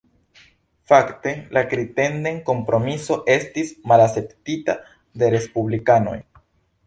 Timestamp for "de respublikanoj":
5.25-6.19